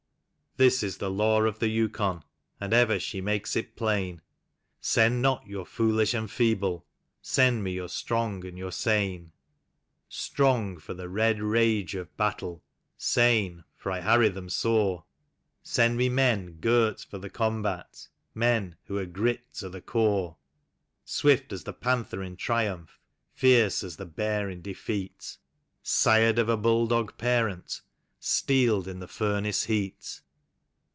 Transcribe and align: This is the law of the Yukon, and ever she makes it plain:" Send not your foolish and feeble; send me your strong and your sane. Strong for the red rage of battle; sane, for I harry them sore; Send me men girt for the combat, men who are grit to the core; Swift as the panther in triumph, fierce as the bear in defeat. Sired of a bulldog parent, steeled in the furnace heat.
This 0.57 0.83
is 0.83 0.97
the 0.97 1.09
law 1.09 1.43
of 1.43 1.59
the 1.59 1.69
Yukon, 1.69 2.25
and 2.59 2.73
ever 2.73 2.99
she 2.99 3.21
makes 3.21 3.55
it 3.55 3.77
plain:" 3.77 4.21
Send 4.81 5.21
not 5.21 5.47
your 5.47 5.65
foolish 5.65 6.13
and 6.13 6.29
feeble; 6.29 6.85
send 7.21 7.63
me 7.63 7.71
your 7.71 7.87
strong 7.87 8.45
and 8.45 8.57
your 8.57 8.73
sane. 8.73 9.31
Strong 10.09 10.79
for 10.79 10.93
the 10.93 11.07
red 11.07 11.41
rage 11.41 11.95
of 11.95 12.15
battle; 12.17 12.61
sane, 12.97 13.63
for 13.77 13.93
I 13.93 14.01
harry 14.01 14.27
them 14.27 14.49
sore; 14.49 15.05
Send 15.63 15.95
me 15.95 16.09
men 16.09 16.57
girt 16.59 16.99
for 17.09 17.17
the 17.17 17.29
combat, 17.29 18.09
men 18.35 18.75
who 18.83 18.97
are 18.97 19.05
grit 19.05 19.53
to 19.53 19.69
the 19.69 19.81
core; 19.81 20.35
Swift 21.05 21.53
as 21.53 21.63
the 21.63 21.71
panther 21.73 22.21
in 22.21 22.35
triumph, 22.35 22.99
fierce 23.33 23.85
as 23.85 23.95
the 23.95 24.05
bear 24.05 24.49
in 24.49 24.61
defeat. 24.61 25.37
Sired 25.81 26.37
of 26.37 26.49
a 26.49 26.57
bulldog 26.57 27.17
parent, 27.17 27.79
steeled 28.19 28.89
in 28.89 28.99
the 28.99 29.07
furnace 29.07 29.63
heat. 29.63 30.19